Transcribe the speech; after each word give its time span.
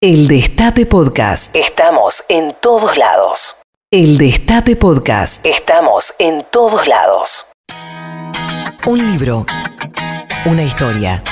El 0.00 0.28
Destape 0.28 0.86
Podcast. 0.86 1.56
Estamos 1.56 2.22
en 2.28 2.54
todos 2.62 2.96
lados. 2.96 3.56
El 3.90 4.16
Destape 4.16 4.76
Podcast. 4.76 5.44
Estamos 5.44 6.14
en 6.20 6.44
todos 6.52 6.86
lados. 6.86 7.48
Un 8.86 9.10
libro. 9.10 9.44
Una 10.46 10.62
historia. 10.62 11.24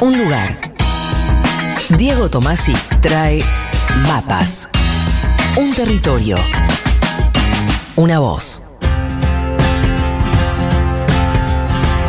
Un 0.00 0.16
lugar. 0.22 0.56
Diego 1.98 2.30
Tomasi 2.30 2.74
trae 3.00 3.42
mapas. 4.06 4.68
Un 5.56 5.74
territorio. 5.74 6.36
Una 7.96 8.20
voz. 8.20 8.62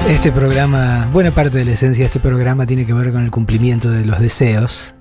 Este 0.08 0.32
programa, 0.32 1.10
buena 1.12 1.32
parte 1.32 1.58
de 1.58 1.66
la 1.66 1.72
esencia 1.72 2.04
de 2.04 2.08
este 2.08 2.20
programa 2.20 2.68
tiene 2.68 2.86
que 2.86 2.94
ver 2.94 3.12
con 3.12 3.24
el 3.24 3.32
cumplimiento 3.32 3.90
de 3.90 4.06
los 4.06 4.20
deseos, 4.20 4.94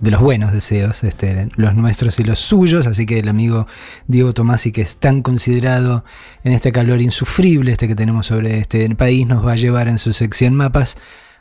de 0.00 0.10
los 0.10 0.20
buenos 0.20 0.52
deseos, 0.52 1.04
este, 1.04 1.48
los 1.56 1.74
nuestros 1.74 2.18
y 2.20 2.24
los 2.24 2.38
suyos, 2.38 2.86
así 2.86 3.06
que 3.06 3.18
el 3.20 3.28
amigo 3.28 3.66
Diego 4.06 4.32
Tomasi, 4.34 4.72
que 4.72 4.82
es 4.82 4.96
tan 4.96 5.22
considerado 5.22 6.04
en 6.44 6.52
este 6.52 6.72
calor 6.72 7.00
insufrible 7.00 7.72
este 7.72 7.88
que 7.88 7.94
tenemos 7.94 8.26
sobre 8.26 8.58
este 8.58 8.88
país, 8.96 9.26
nos 9.26 9.46
va 9.46 9.52
a 9.52 9.56
llevar 9.56 9.88
en 9.88 9.98
su 9.98 10.12
sección 10.12 10.54
mapas 10.54 10.96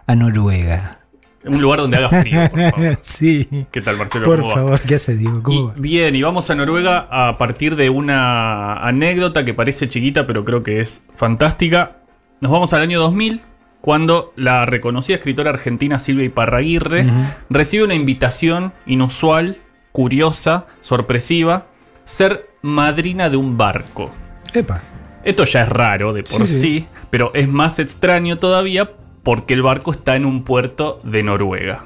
a 0.05 0.15
Noruega. 0.15 0.97
Un 1.45 1.61
lugar 1.61 1.79
donde 1.79 1.97
haga 1.97 2.09
frío, 2.09 2.39
por 2.49 2.71
favor. 2.71 2.99
sí. 3.01 3.47
¿Qué 3.71 3.81
tal, 3.81 3.97
Marcelo? 3.97 4.25
Por 4.25 4.41
favor, 4.41 4.79
¿qué 4.81 4.95
hace 4.95 5.15
Diego? 5.15 5.41
¿Cómo 5.43 5.73
Y- 5.75 5.79
bien, 5.79 6.15
y 6.15 6.21
vamos 6.21 6.49
a 6.49 6.55
Noruega 6.55 7.07
a 7.09 7.37
partir 7.37 7.75
de 7.75 7.89
una 7.89 8.73
anécdota 8.85 9.45
que 9.45 9.53
parece 9.53 9.87
chiquita, 9.87 10.27
pero 10.27 10.43
creo 10.43 10.63
que 10.63 10.81
es 10.81 11.03
fantástica. 11.15 11.97
Nos 12.41 12.51
vamos 12.51 12.73
al 12.73 12.81
año 12.81 12.99
2000, 12.99 13.41
cuando 13.81 14.33
la 14.35 14.65
reconocida 14.65 15.17
escritora 15.17 15.49
argentina 15.51 15.99
Silvia 15.99 16.25
Iparraguirre 16.25 17.05
recibe 17.49 17.83
una 17.85 17.93
invitación 17.95 18.73
inusual, 18.85 19.57
curiosa, 19.91 20.65
sorpresiva, 20.81 21.67
ser 22.05 22.49
madrina 22.61 23.29
de 23.29 23.37
un 23.37 23.57
barco. 23.57 24.09
Epa. 24.53 24.81
Esto 25.23 25.43
ya 25.43 25.63
es 25.63 25.69
raro 25.69 26.13
de 26.13 26.23
por 26.23 26.47
Sí, 26.47 26.53
sí. 26.53 26.59
sí, 26.79 26.87
pero 27.09 27.31
es 27.33 27.47
más 27.49 27.79
extraño 27.79 28.39
todavía 28.39 28.91
porque 29.23 29.53
el 29.53 29.61
barco 29.61 29.91
está 29.91 30.15
en 30.15 30.25
un 30.25 30.43
puerto 30.43 30.99
de 31.03 31.23
Noruega. 31.23 31.83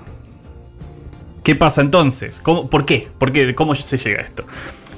¿Qué 1.43 1.55
pasa 1.55 1.81
entonces? 1.81 2.39
¿Cómo- 2.43 2.69
¿Por 2.69 2.85
qué? 2.85 3.07
¿Por 3.17 3.31
qué? 3.31 3.55
¿Cómo 3.55 3.73
se 3.73 3.97
llega 3.97 4.19
a 4.21 4.23
esto? 4.23 4.45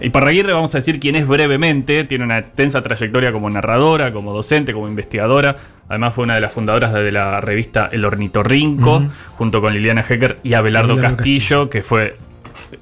Y 0.01 0.09
Parraguirre 0.09 0.53
vamos 0.53 0.73
a 0.75 0.79
decir 0.79 0.99
quién 0.99 1.15
es 1.15 1.27
brevemente, 1.27 2.03
tiene 2.03 2.25
una 2.25 2.37
extensa 2.37 2.81
trayectoria 2.81 3.31
como 3.31 3.49
narradora, 3.49 4.11
como 4.11 4.33
docente, 4.33 4.73
como 4.73 4.87
investigadora. 4.87 5.55
Además 5.87 6.13
fue 6.13 6.23
una 6.23 6.35
de 6.35 6.41
las 6.41 6.51
fundadoras 6.51 6.93
de 6.93 7.11
la 7.11 7.39
revista 7.41 7.89
El 7.91 8.03
Ornitorrinco, 8.03 9.05
junto 9.37 9.61
con 9.61 9.73
Liliana 9.73 10.01
Hecker 10.01 10.39
y 10.43 10.53
Abelardo, 10.53 10.93
Abelardo 10.93 11.15
Castillo, 11.15 11.69
que 11.69 11.83
fue 11.83 12.17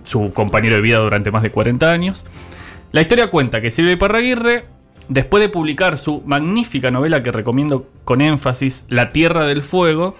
su 0.03 0.33
compañero 0.33 0.75
de 0.75 0.81
vida 0.81 0.97
durante 0.99 1.31
más 1.31 1.43
de 1.43 1.51
40 1.51 1.91
años. 1.91 2.25
La 2.91 3.01
historia 3.01 3.29
cuenta 3.29 3.61
que 3.61 3.71
Silvia 3.71 3.93
Iparraguirre, 3.93 4.65
después 5.07 5.41
de 5.41 5.49
publicar 5.49 5.97
su 5.97 6.23
magnífica 6.25 6.91
novela 6.91 7.21
que 7.21 7.31
recomiendo 7.31 7.87
con 8.03 8.21
énfasis, 8.21 8.85
La 8.89 9.09
Tierra 9.09 9.45
del 9.45 9.61
Fuego, 9.61 10.15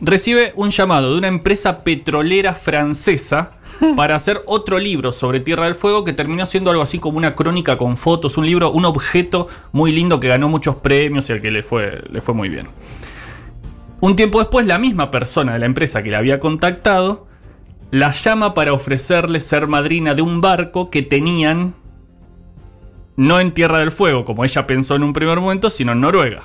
recibe 0.00 0.52
un 0.56 0.70
llamado 0.70 1.12
de 1.12 1.18
una 1.18 1.28
empresa 1.28 1.82
petrolera 1.84 2.54
francesa 2.54 3.57
para 3.96 4.16
hacer 4.16 4.42
otro 4.46 4.78
libro 4.78 5.12
sobre 5.12 5.40
Tierra 5.40 5.66
del 5.66 5.74
Fuego 5.74 6.04
que 6.04 6.12
terminó 6.12 6.46
siendo 6.46 6.70
algo 6.70 6.82
así 6.82 6.98
como 6.98 7.18
una 7.18 7.34
crónica 7.34 7.76
con 7.76 7.96
fotos, 7.96 8.36
un 8.36 8.46
libro, 8.46 8.70
un 8.70 8.84
objeto 8.84 9.48
muy 9.72 9.92
lindo 9.92 10.20
que 10.20 10.28
ganó 10.28 10.48
muchos 10.48 10.76
premios 10.76 11.28
y 11.30 11.32
al 11.32 11.40
que 11.40 11.50
le 11.50 11.62
fue, 11.62 12.02
le 12.10 12.20
fue 12.20 12.34
muy 12.34 12.48
bien. 12.48 12.68
Un 14.00 14.14
tiempo 14.16 14.38
después, 14.38 14.66
la 14.66 14.78
misma 14.78 15.10
persona 15.10 15.54
de 15.54 15.58
la 15.58 15.66
empresa 15.66 16.02
que 16.02 16.10
la 16.10 16.18
había 16.18 16.38
contactado 16.38 17.26
la 17.90 18.12
llama 18.12 18.54
para 18.54 18.72
ofrecerle 18.72 19.40
ser 19.40 19.66
madrina 19.66 20.14
de 20.14 20.22
un 20.22 20.40
barco 20.40 20.90
que 20.90 21.02
tenían 21.02 21.74
no 23.16 23.40
en 23.40 23.52
Tierra 23.52 23.78
del 23.78 23.90
Fuego, 23.90 24.24
como 24.24 24.44
ella 24.44 24.66
pensó 24.66 24.94
en 24.94 25.02
un 25.02 25.12
primer 25.12 25.40
momento, 25.40 25.70
sino 25.70 25.92
en 25.92 26.00
Noruega, 26.00 26.42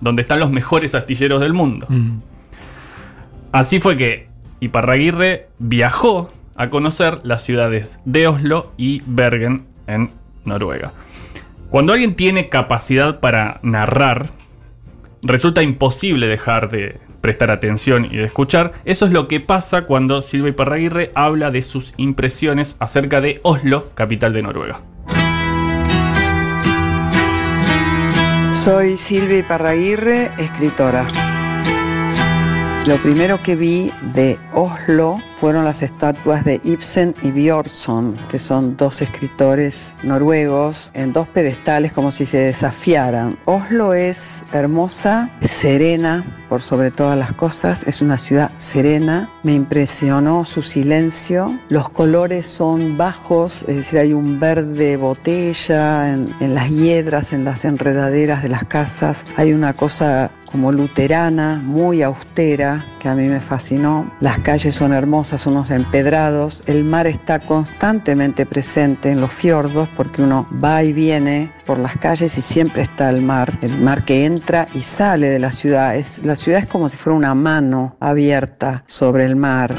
donde 0.00 0.22
están 0.22 0.38
los 0.38 0.50
mejores 0.50 0.94
astilleros 0.94 1.40
del 1.40 1.52
mundo. 1.52 1.86
Mm. 1.88 2.18
Así 3.50 3.80
fue 3.80 3.96
que 3.96 4.28
Iparraguirre 4.60 5.48
viajó 5.58 6.28
a 6.56 6.70
conocer 6.70 7.20
las 7.24 7.42
ciudades 7.42 8.00
de 8.04 8.26
Oslo 8.28 8.72
y 8.76 9.02
Bergen 9.06 9.66
en 9.86 10.10
Noruega. 10.44 10.92
Cuando 11.70 11.92
alguien 11.92 12.14
tiene 12.14 12.48
capacidad 12.48 13.20
para 13.20 13.58
narrar, 13.62 14.26
resulta 15.22 15.62
imposible 15.62 16.28
dejar 16.28 16.70
de 16.70 17.00
prestar 17.20 17.50
atención 17.50 18.04
y 18.04 18.16
de 18.16 18.24
escuchar. 18.24 18.74
Eso 18.84 19.06
es 19.06 19.12
lo 19.12 19.28
que 19.28 19.40
pasa 19.40 19.86
cuando 19.86 20.22
Silvia 20.22 20.50
Iparraguirre 20.50 21.10
habla 21.14 21.50
de 21.50 21.62
sus 21.62 21.94
impresiones 21.96 22.76
acerca 22.78 23.20
de 23.20 23.40
Oslo, 23.42 23.90
capital 23.94 24.32
de 24.34 24.42
Noruega. 24.42 24.82
Soy 28.52 28.96
Silvia 28.96 29.38
Iparraguirre, 29.38 30.30
escritora. 30.38 31.06
Lo 32.86 32.96
primero 32.98 33.42
que 33.42 33.56
vi 33.56 33.90
de 34.14 34.38
Oslo 34.52 35.18
fueron 35.38 35.64
las 35.64 35.82
estatuas 35.82 36.44
de 36.44 36.60
Ibsen 36.64 37.14
y 37.22 37.30
Björnson, 37.30 38.16
que 38.30 38.38
son 38.38 38.76
dos 38.76 39.02
escritores 39.02 39.94
noruegos, 40.02 40.90
en 40.94 41.12
dos 41.12 41.28
pedestales 41.28 41.92
como 41.92 42.10
si 42.10 42.26
se 42.26 42.38
desafiaran. 42.38 43.38
Oslo 43.44 43.94
es 43.94 44.44
hermosa, 44.52 45.30
serena, 45.40 46.24
por 46.48 46.60
sobre 46.60 46.90
todas 46.90 47.18
las 47.18 47.32
cosas, 47.32 47.84
es 47.86 48.00
una 48.00 48.18
ciudad 48.18 48.50
serena. 48.58 49.28
Me 49.42 49.54
impresionó 49.54 50.44
su 50.44 50.62
silencio. 50.62 51.58
Los 51.68 51.88
colores 51.88 52.46
son 52.46 52.96
bajos, 52.96 53.64
es 53.66 53.76
decir, 53.76 53.98
hay 53.98 54.12
un 54.12 54.38
verde 54.38 54.96
botella 54.96 56.12
en, 56.12 56.32
en 56.40 56.54
las 56.54 56.70
hiedras, 56.70 57.32
en 57.32 57.44
las 57.44 57.64
enredaderas 57.64 58.42
de 58.42 58.50
las 58.50 58.64
casas. 58.64 59.24
Hay 59.36 59.52
una 59.52 59.74
cosa 59.74 60.30
como 60.54 60.70
luterana, 60.70 61.60
muy 61.64 62.02
austera, 62.02 62.84
que 63.00 63.08
a 63.08 63.16
mí 63.16 63.26
me 63.26 63.40
fascinó. 63.40 64.08
Las 64.20 64.38
calles 64.38 64.76
son 64.76 64.92
hermosas, 64.92 65.33
unos 65.46 65.70
empedrados. 65.70 66.62
El 66.66 66.84
mar 66.84 67.06
está 67.06 67.40
constantemente 67.40 68.46
presente 68.46 69.10
en 69.10 69.20
los 69.20 69.32
fiordos 69.32 69.88
porque 69.96 70.22
uno 70.22 70.46
va 70.62 70.82
y 70.82 70.92
viene 70.92 71.52
por 71.66 71.78
las 71.78 71.96
calles 71.98 72.38
y 72.38 72.40
siempre 72.40 72.82
está 72.82 73.10
el 73.10 73.20
mar. 73.20 73.58
El 73.60 73.80
mar 73.80 74.04
que 74.04 74.24
entra 74.24 74.68
y 74.74 74.82
sale 74.82 75.28
de 75.28 75.38
la 75.38 75.52
ciudad. 75.52 75.96
Es, 75.96 76.24
la 76.24 76.36
ciudad 76.36 76.60
es 76.60 76.66
como 76.66 76.88
si 76.88 76.96
fuera 76.96 77.16
una 77.16 77.34
mano 77.34 77.96
abierta 78.00 78.84
sobre 78.86 79.24
el 79.24 79.36
mar. 79.36 79.74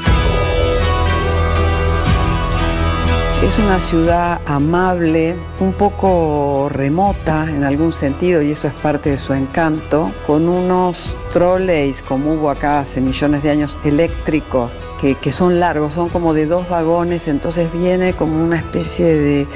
Es 3.46 3.56
una 3.58 3.78
ciudad 3.78 4.40
amable, 4.44 5.36
un 5.60 5.72
poco 5.72 6.68
remota 6.68 7.48
en 7.48 7.62
algún 7.62 7.92
sentido 7.92 8.42
y 8.42 8.50
eso 8.50 8.66
es 8.66 8.74
parte 8.74 9.10
de 9.10 9.18
su 9.18 9.34
encanto, 9.34 10.10
con 10.26 10.48
unos 10.48 11.16
trolleys 11.32 12.02
como 12.02 12.30
hubo 12.30 12.50
acá 12.50 12.80
hace 12.80 13.00
millones 13.00 13.44
de 13.44 13.50
años 13.52 13.78
eléctricos 13.84 14.72
que, 15.00 15.14
que 15.14 15.30
son 15.30 15.60
largos, 15.60 15.94
son 15.94 16.08
como 16.08 16.34
de 16.34 16.46
dos 16.46 16.68
vagones, 16.68 17.28
entonces 17.28 17.72
viene 17.72 18.14
como 18.14 18.42
una 18.42 18.56
especie 18.56 19.14
de, 19.14 19.46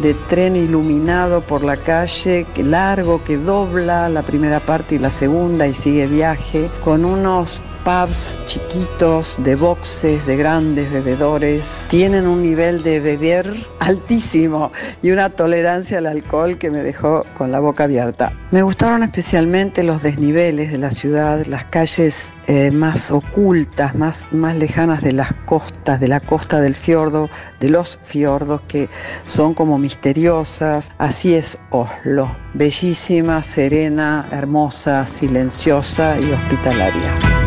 de 0.00 0.14
tren 0.28 0.56
iluminado 0.56 1.40
por 1.40 1.62
la 1.62 1.76
calle, 1.76 2.48
que 2.52 2.64
largo, 2.64 3.22
que 3.22 3.36
dobla 3.36 4.08
la 4.08 4.22
primera 4.22 4.58
parte 4.58 4.96
y 4.96 4.98
la 4.98 5.12
segunda 5.12 5.68
y 5.68 5.74
sigue 5.74 6.08
viaje, 6.08 6.68
con 6.82 7.04
unos 7.04 7.60
pubs 7.86 8.40
chiquitos 8.46 9.36
de 9.44 9.54
boxes 9.54 10.26
de 10.26 10.36
grandes 10.36 10.90
bebedores 10.90 11.86
tienen 11.88 12.26
un 12.26 12.42
nivel 12.42 12.82
de 12.82 12.98
beber 12.98 13.48
altísimo 13.78 14.72
y 15.04 15.12
una 15.12 15.30
tolerancia 15.30 15.98
al 15.98 16.06
alcohol 16.06 16.58
que 16.58 16.68
me 16.68 16.82
dejó 16.82 17.24
con 17.38 17.52
la 17.52 17.60
boca 17.60 17.84
abierta. 17.84 18.32
Me 18.50 18.62
gustaron 18.62 19.04
especialmente 19.04 19.84
los 19.84 20.02
desniveles 20.02 20.72
de 20.72 20.78
la 20.78 20.90
ciudad, 20.90 21.46
las 21.46 21.66
calles 21.66 22.34
eh, 22.48 22.72
más 22.72 23.12
ocultas, 23.12 23.94
más, 23.94 24.26
más 24.32 24.56
lejanas 24.56 25.04
de 25.04 25.12
las 25.12 25.32
costas, 25.44 26.00
de 26.00 26.08
la 26.08 26.18
costa 26.18 26.60
del 26.60 26.74
fiordo, 26.74 27.30
de 27.60 27.68
los 27.68 28.00
fiordos 28.02 28.62
que 28.66 28.88
son 29.26 29.54
como 29.54 29.78
misteriosas. 29.78 30.90
Así 30.98 31.36
es 31.36 31.56
Oslo, 31.70 32.34
bellísima, 32.54 33.44
serena, 33.44 34.26
hermosa, 34.32 35.06
silenciosa 35.06 36.18
y 36.18 36.32
hospitalaria. 36.32 37.45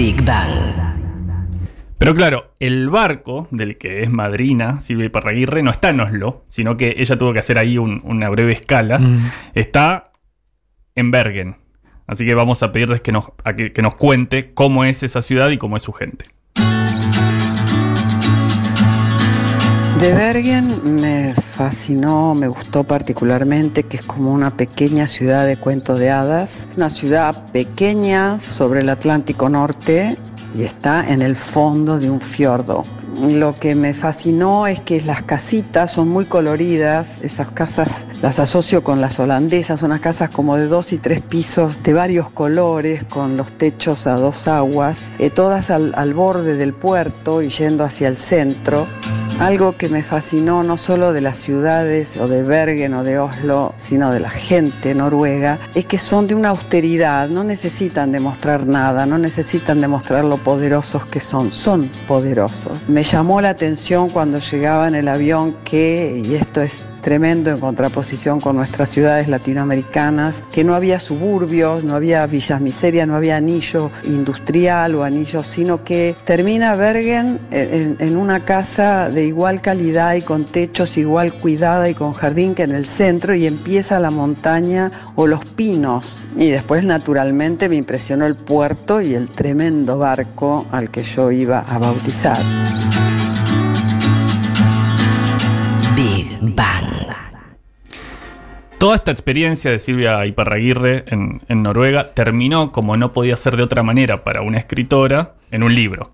Big 0.00 0.22
Bang. 0.24 0.48
Pero 1.98 2.14
claro, 2.14 2.54
el 2.58 2.88
barco 2.88 3.48
del 3.50 3.76
que 3.76 4.02
es 4.02 4.08
madrina 4.08 4.80
Silvia 4.80 5.04
Iparraguirre 5.04 5.62
no 5.62 5.70
está 5.70 5.90
en 5.90 6.00
Oslo, 6.00 6.42
sino 6.48 6.78
que 6.78 6.94
ella 6.96 7.18
tuvo 7.18 7.34
que 7.34 7.40
hacer 7.40 7.58
ahí 7.58 7.76
un- 7.76 8.00
una 8.04 8.30
breve 8.30 8.52
escala. 8.52 8.98
Mm. 8.98 9.30
Está 9.54 10.04
en 10.94 11.10
Bergen. 11.10 11.56
Así 12.06 12.24
que 12.24 12.32
vamos 12.34 12.62
a 12.62 12.72
pedirles 12.72 13.02
que 13.02 13.12
nos, 13.12 13.26
a 13.44 13.52
que, 13.52 13.74
que 13.74 13.82
nos 13.82 13.94
cuente 13.94 14.54
cómo 14.54 14.84
es 14.84 15.02
esa 15.02 15.20
ciudad 15.20 15.50
y 15.50 15.58
cómo 15.58 15.76
es 15.76 15.82
su 15.82 15.92
gente. 15.92 16.24
De 20.00 20.14
Bergen 20.14 20.96
me 20.98 21.34
fascinó, 21.34 22.34
me 22.34 22.48
gustó 22.48 22.84
particularmente 22.84 23.82
que 23.82 23.98
es 23.98 24.02
como 24.02 24.32
una 24.32 24.56
pequeña 24.56 25.06
ciudad 25.06 25.46
de 25.46 25.58
cuento 25.58 25.94
de 25.94 26.08
hadas, 26.08 26.66
una 26.74 26.88
ciudad 26.88 27.52
pequeña 27.52 28.38
sobre 28.38 28.80
el 28.80 28.88
Atlántico 28.88 29.50
Norte 29.50 30.16
y 30.56 30.62
está 30.62 31.06
en 31.06 31.20
el 31.20 31.36
fondo 31.36 31.98
de 31.98 32.08
un 32.08 32.22
fiordo. 32.22 32.86
Lo 33.14 33.58
que 33.58 33.74
me 33.74 33.92
fascinó 33.92 34.66
es 34.66 34.80
que 34.80 35.02
las 35.02 35.22
casitas 35.24 35.92
son 35.92 36.08
muy 36.08 36.24
coloridas, 36.24 37.20
esas 37.22 37.50
casas 37.50 38.06
las 38.22 38.38
asocio 38.38 38.82
con 38.82 39.02
las 39.02 39.20
holandesas, 39.20 39.80
son 39.80 39.90
unas 39.90 40.00
casas 40.00 40.30
como 40.30 40.56
de 40.56 40.66
dos 40.66 40.94
y 40.94 40.98
tres 40.98 41.20
pisos 41.20 41.76
de 41.82 41.92
varios 41.92 42.30
colores, 42.30 43.04
con 43.04 43.36
los 43.36 43.52
techos 43.52 44.06
a 44.06 44.14
dos 44.14 44.48
aguas, 44.48 45.12
eh, 45.18 45.28
todas 45.28 45.70
al, 45.70 45.92
al 45.94 46.14
borde 46.14 46.54
del 46.54 46.72
puerto 46.72 47.42
y 47.42 47.50
yendo 47.50 47.84
hacia 47.84 48.08
el 48.08 48.16
centro. 48.16 48.86
Algo 49.40 49.74
que 49.74 49.88
me 49.88 50.02
fascinó 50.02 50.62
no 50.62 50.76
solo 50.76 51.14
de 51.14 51.22
las 51.22 51.38
ciudades 51.38 52.18
o 52.18 52.28
de 52.28 52.42
Bergen 52.42 52.92
o 52.92 53.04
de 53.04 53.18
Oslo, 53.18 53.72
sino 53.76 54.12
de 54.12 54.20
la 54.20 54.28
gente 54.28 54.94
noruega, 54.94 55.58
es 55.74 55.86
que 55.86 55.98
son 55.98 56.26
de 56.26 56.34
una 56.34 56.50
austeridad, 56.50 57.26
no 57.30 57.42
necesitan 57.42 58.12
demostrar 58.12 58.66
nada, 58.66 59.06
no 59.06 59.16
necesitan 59.16 59.80
demostrar 59.80 60.26
lo 60.26 60.36
poderosos 60.36 61.06
que 61.06 61.20
son, 61.20 61.52
son 61.52 61.90
poderosos. 62.06 62.72
Me 62.86 63.02
llamó 63.02 63.40
la 63.40 63.48
atención 63.48 64.10
cuando 64.10 64.40
llegaba 64.40 64.86
en 64.86 64.94
el 64.94 65.08
avión 65.08 65.56
que, 65.64 66.20
y 66.22 66.34
esto 66.34 66.60
es 66.60 66.82
tremendo 67.00 67.50
en 67.50 67.60
contraposición 67.60 68.40
con 68.40 68.56
nuestras 68.56 68.90
ciudades 68.90 69.28
latinoamericanas, 69.28 70.42
que 70.52 70.64
no 70.64 70.74
había 70.74 71.00
suburbios, 71.00 71.84
no 71.84 71.94
había 71.94 72.26
villas 72.26 72.60
miserias, 72.60 73.06
no 73.06 73.16
había 73.16 73.36
anillo 73.36 73.90
industrial 74.04 74.94
o 74.94 75.04
anillo, 75.04 75.42
sino 75.42 75.84
que 75.84 76.14
termina 76.24 76.74
Bergen 76.76 77.40
en, 77.50 77.96
en, 77.98 78.16
una 78.16 78.44
casa 78.44 79.08
de 79.08 79.24
igual 79.24 79.60
calidad 79.60 80.14
y 80.14 80.22
con 80.22 80.44
techos 80.44 80.96
igual 80.96 81.32
cuidada 81.32 81.88
y 81.88 81.94
con 81.94 82.12
jardín 82.12 82.54
que 82.54 82.62
en 82.62 82.74
el 82.74 82.86
centro 82.86 83.34
y 83.34 83.46
empieza 83.46 84.00
la 84.00 84.10
montaña 84.10 84.90
o 85.16 85.26
los 85.26 85.44
pinos. 85.44 86.20
Y 86.36 86.50
después 86.50 86.84
naturalmente 86.84 87.68
me 87.68 87.76
impresionó 87.76 88.26
el 88.26 88.36
puerto 88.36 89.00
y 89.00 89.14
el 89.14 89.30
tremendo 89.30 89.98
barco 89.98 90.66
al 90.70 90.90
que 90.90 91.02
yo 91.02 91.30
iba 91.30 91.60
a 91.60 91.78
bautizar. 91.78 92.38
Toda 98.80 98.96
esta 98.96 99.10
experiencia 99.10 99.70
de 99.70 99.78
Silvia 99.78 100.24
Iparraguirre 100.24 101.04
en, 101.08 101.42
en, 101.48 101.62
Noruega 101.62 102.14
terminó, 102.14 102.72
como 102.72 102.96
no 102.96 103.12
podía 103.12 103.36
ser 103.36 103.58
de 103.58 103.62
otra 103.62 103.82
manera 103.82 104.24
para 104.24 104.40
una 104.40 104.56
escritora, 104.56 105.34
en 105.50 105.62
un 105.62 105.74
libro. 105.74 106.12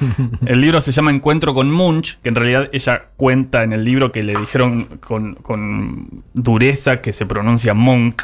El 0.46 0.60
libro 0.60 0.80
se 0.80 0.90
llama 0.90 1.12
Encuentro 1.12 1.54
con 1.54 1.70
Munch, 1.70 2.18
que 2.20 2.30
en 2.30 2.34
realidad 2.34 2.70
ella 2.72 3.04
cuenta 3.16 3.62
en 3.62 3.72
el 3.72 3.84
libro 3.84 4.10
que 4.10 4.24
le 4.24 4.34
dijeron 4.34 4.98
con, 4.98 5.36
con 5.36 6.24
dureza 6.34 7.00
que 7.00 7.12
se 7.12 7.24
pronuncia 7.24 7.72
Monk, 7.72 8.22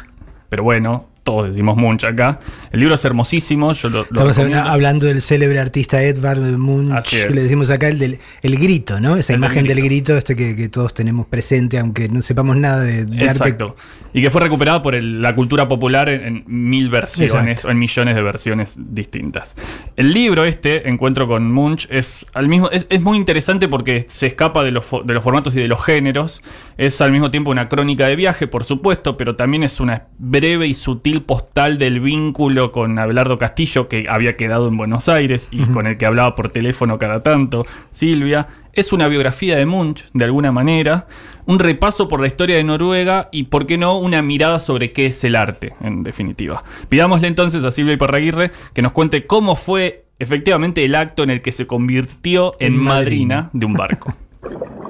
pero 0.49 0.63
bueno, 0.63 1.07
todos 1.25 1.47
decimos 1.49 1.75
Munch 1.75 2.03
acá. 2.05 2.39
El 2.71 2.79
libro 2.81 2.93
es 2.95 3.03
hermosísimo. 3.03 3.73
Yo 3.73 3.89
lo, 3.89 4.05
lo 4.11 4.29
Estamos 4.29 4.37
hablando 4.67 5.07
del 5.07 5.21
célebre 5.21 5.59
artista 5.59 6.01
Edvard 6.01 6.39
Munch, 6.39 7.09
que 7.09 7.29
le 7.31 7.41
decimos 7.41 7.71
acá 7.71 7.89
el 7.89 7.97
del 7.97 8.19
el 8.43 8.57
grito, 8.57 8.99
¿no? 8.99 9.17
Esa 9.17 9.33
El 9.33 9.39
imagen 9.39 9.65
del 9.65 9.75
del 9.77 9.85
grito 9.85 10.15
este 10.15 10.35
que, 10.35 10.55
que 10.55 10.69
todos 10.69 10.93
tenemos 10.93 11.25
presente, 11.25 11.79
aunque 11.79 12.07
no 12.09 12.21
sepamos 12.21 12.55
nada 12.57 12.79
de, 12.81 13.05
de 13.05 13.27
arte. 13.27 13.43
Exacto. 13.43 13.75
Y 14.13 14.21
que 14.21 14.29
fue 14.29 14.39
recuperada 14.39 14.81
por 14.81 14.93
el- 14.95 15.21
la 15.21 15.35
cultura 15.35 15.67
popular 15.67 16.07
en, 16.09 16.21
en 16.25 16.43
mil 16.47 16.89
versiones 16.89 17.33
Exacto. 17.33 17.67
o 17.67 17.71
en 17.71 17.79
millones 17.79 18.15
de 18.15 18.21
versiones 18.21 18.77
distintas. 18.77 19.55
El 19.97 20.13
libro 20.13 20.45
este, 20.45 20.87
Encuentro 20.87 21.27
con 21.27 21.51
Munch, 21.51 21.87
es, 21.89 22.25
al 22.35 22.47
mismo, 22.47 22.69
es, 22.71 22.85
es 22.89 23.01
muy 23.01 23.17
interesante 23.17 23.67
porque 23.67 24.05
se 24.07 24.27
escapa 24.27 24.63
de 24.63 24.71
los, 24.71 24.85
de 25.03 25.13
los 25.13 25.23
formatos 25.23 25.55
y 25.55 25.59
de 25.59 25.67
los 25.67 25.83
géneros. 25.83 26.43
Es 26.77 27.01
al 27.01 27.11
mismo 27.11 27.31
tiempo 27.31 27.49
una 27.51 27.67
crónica 27.67 28.07
de 28.07 28.15
viaje, 28.15 28.47
por 28.47 28.63
supuesto, 28.63 29.17
pero 29.17 29.35
también 29.35 29.63
es 29.63 29.79
una 29.79 30.03
breve 30.17 30.67
y 30.67 30.73
sutil 30.75 31.14
postal 31.23 31.77
del 31.77 31.99
vínculo 31.99 32.71
con 32.71 32.97
Abelardo 32.99 33.37
Castillo, 33.37 33.87
que 33.87 34.05
había 34.09 34.35
quedado 34.35 34.67
en 34.67 34.77
Buenos 34.77 35.09
Aires 35.09 35.49
y 35.51 35.63
con 35.65 35.87
el 35.87 35.97
que 35.97 36.05
hablaba 36.05 36.35
por 36.35 36.49
teléfono 36.49 36.99
cada 36.99 37.23
tanto, 37.23 37.65
Silvia. 37.91 38.47
Es 38.73 38.91
una 38.91 39.07
biografía 39.07 39.55
de 39.55 39.65
Munch, 39.65 40.05
de 40.13 40.25
alguna 40.25 40.51
manera, 40.51 41.07
un 41.45 41.59
repaso 41.59 42.07
por 42.09 42.19
la 42.19 42.27
historia 42.27 42.57
de 42.57 42.63
Noruega 42.63 43.29
y, 43.31 43.43
por 43.43 43.65
qué 43.65 43.77
no, 43.77 43.97
una 43.97 44.21
mirada 44.21 44.59
sobre 44.59 44.91
qué 44.91 45.05
es 45.05 45.23
el 45.23 45.35
arte, 45.35 45.75
en 45.81 46.03
definitiva. 46.03 46.63
Pidámosle 46.89 47.27
entonces 47.27 47.63
a 47.63 47.71
Silvia 47.71 47.93
Iparraguirre 47.93 48.51
que 48.73 48.81
nos 48.81 48.91
cuente 48.91 49.25
cómo 49.25 49.55
fue 49.55 50.05
efectivamente 50.19 50.83
el 50.83 50.95
acto 50.95 51.23
en 51.23 51.29
el 51.29 51.41
que 51.41 51.51
se 51.51 51.67
convirtió 51.67 52.55
en 52.59 52.73
En 52.73 52.79
madrina 52.79 53.35
madrina. 53.35 53.49
de 53.53 53.65
un 53.65 53.73
barco. 53.73 54.15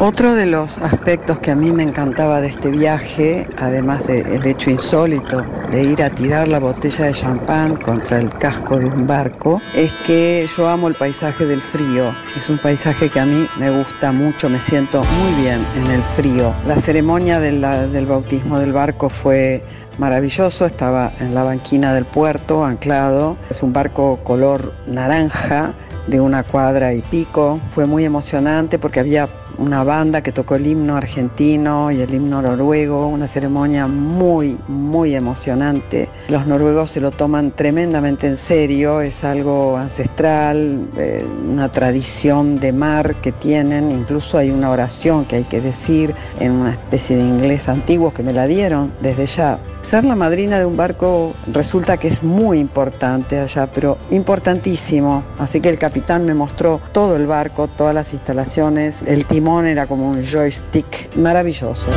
Otro 0.00 0.36
de 0.36 0.46
los 0.46 0.78
aspectos 0.78 1.40
que 1.40 1.50
a 1.50 1.56
mí 1.56 1.72
me 1.72 1.82
encantaba 1.82 2.40
de 2.40 2.46
este 2.46 2.70
viaje, 2.70 3.48
además 3.56 4.06
del 4.06 4.46
hecho 4.46 4.70
insólito 4.70 5.44
de 5.72 5.82
ir 5.82 6.04
a 6.04 6.10
tirar 6.10 6.46
la 6.46 6.60
botella 6.60 7.06
de 7.06 7.12
champán 7.14 7.74
contra 7.74 8.20
el 8.20 8.30
casco 8.30 8.78
de 8.78 8.86
un 8.86 9.08
barco, 9.08 9.60
es 9.74 9.92
que 10.06 10.48
yo 10.56 10.68
amo 10.68 10.86
el 10.86 10.94
paisaje 10.94 11.46
del 11.46 11.60
frío. 11.60 12.12
Es 12.40 12.48
un 12.48 12.58
paisaje 12.58 13.10
que 13.10 13.18
a 13.18 13.26
mí 13.26 13.48
me 13.58 13.70
gusta 13.70 14.12
mucho, 14.12 14.48
me 14.48 14.60
siento 14.60 15.02
muy 15.02 15.42
bien 15.42 15.58
en 15.76 15.90
el 15.90 16.02
frío. 16.14 16.54
La 16.68 16.76
ceremonia 16.78 17.40
del 17.40 18.06
bautismo 18.06 18.60
del 18.60 18.72
barco 18.72 19.08
fue 19.08 19.64
maravilloso, 19.98 20.64
estaba 20.64 21.10
en 21.18 21.34
la 21.34 21.42
banquina 21.42 21.92
del 21.92 22.04
puerto, 22.04 22.64
anclado. 22.64 23.36
Es 23.50 23.64
un 23.64 23.72
barco 23.72 24.20
color 24.22 24.72
naranja 24.86 25.72
de 26.06 26.20
una 26.20 26.44
cuadra 26.44 26.94
y 26.94 27.02
pico. 27.02 27.60
Fue 27.72 27.84
muy 27.84 28.04
emocionante 28.04 28.78
porque 28.78 29.00
había 29.00 29.28
una 29.58 29.82
banda 29.82 30.22
que 30.22 30.32
tocó 30.32 30.54
el 30.54 30.66
himno 30.66 30.96
argentino 30.96 31.90
y 31.90 32.00
el 32.00 32.14
himno 32.14 32.40
noruego, 32.40 33.08
una 33.08 33.26
ceremonia 33.26 33.86
muy, 33.86 34.56
muy 34.68 35.14
emocionante. 35.14 36.08
Los 36.28 36.46
noruegos 36.46 36.92
se 36.92 37.00
lo 37.00 37.10
toman 37.10 37.50
tremendamente 37.50 38.26
en 38.26 38.36
serio, 38.36 39.00
es 39.00 39.24
algo 39.24 39.76
ancestral, 39.76 40.86
eh, 40.96 41.24
una 41.50 41.70
tradición 41.70 42.56
de 42.56 42.72
mar 42.72 43.16
que 43.16 43.32
tienen, 43.32 43.90
incluso 43.90 44.38
hay 44.38 44.50
una 44.50 44.70
oración 44.70 45.24
que 45.24 45.36
hay 45.36 45.44
que 45.44 45.60
decir 45.60 46.14
en 46.38 46.52
una 46.52 46.72
especie 46.72 47.16
de 47.16 47.22
inglés 47.22 47.68
antiguo 47.68 48.14
que 48.14 48.22
me 48.22 48.32
la 48.32 48.46
dieron 48.46 48.92
desde 49.00 49.26
ya. 49.26 49.58
Ser 49.80 50.04
la 50.04 50.14
madrina 50.14 50.58
de 50.58 50.66
un 50.66 50.76
barco 50.76 51.32
resulta 51.52 51.96
que 51.96 52.08
es 52.08 52.22
muy 52.22 52.58
importante 52.58 53.38
allá, 53.38 53.66
pero 53.72 53.98
importantísimo. 54.10 55.24
Así 55.38 55.60
que 55.60 55.68
el 55.68 55.78
capitán 55.78 56.26
me 56.26 56.34
mostró 56.34 56.80
todo 56.92 57.16
el 57.16 57.26
barco, 57.26 57.68
todas 57.68 57.94
las 57.94 58.12
instalaciones, 58.12 58.96
el 59.06 59.24
timón 59.24 59.47
era 59.66 59.86
como 59.86 60.10
un 60.10 60.22
joystick 60.24 61.16
maravilloso. 61.16 61.88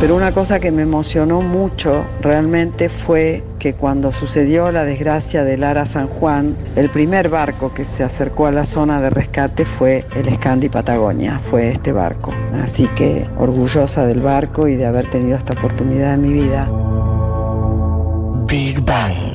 Pero 0.00 0.14
una 0.14 0.30
cosa 0.32 0.60
que 0.60 0.70
me 0.70 0.82
emocionó 0.82 1.40
mucho 1.40 2.04
realmente 2.20 2.88
fue 2.88 3.42
que 3.58 3.72
cuando 3.72 4.12
sucedió 4.12 4.70
la 4.70 4.84
desgracia 4.84 5.42
del 5.42 5.64
Ara 5.64 5.86
San 5.86 6.06
Juan, 6.06 6.54
el 6.76 6.90
primer 6.90 7.30
barco 7.30 7.72
que 7.74 7.84
se 7.96 8.04
acercó 8.04 8.46
a 8.46 8.52
la 8.52 8.64
zona 8.64 9.00
de 9.00 9.10
rescate 9.10 9.64
fue 9.64 10.04
el 10.14 10.32
Scandi 10.36 10.68
Patagonia, 10.68 11.40
fue 11.50 11.70
este 11.70 11.92
barco. 11.92 12.32
Así 12.62 12.86
que 12.88 13.26
orgullosa 13.38 14.06
del 14.06 14.20
barco 14.20 14.68
y 14.68 14.76
de 14.76 14.86
haber 14.86 15.10
tenido 15.10 15.36
esta 15.36 15.54
oportunidad 15.54 16.14
en 16.14 16.20
mi 16.20 16.32
vida. 16.32 16.70
Big 18.46 18.80
Bang. 18.84 19.25